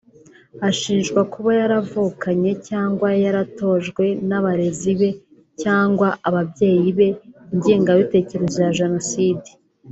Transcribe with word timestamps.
ashinjwa 0.69 1.21
kuba 1.33 1.51
yaravukanye 1.61 2.51
cyangwa 2.67 3.07
yaratojwe 3.23 4.05
n’abarezi 4.29 4.91
be 4.99 5.09
cyangwa 5.61 6.07
ababyeyi 6.27 6.89
be 6.97 7.09
«ingengabitekerezo 7.53 8.57
ya 8.65 8.73
jenoside» 8.79 9.47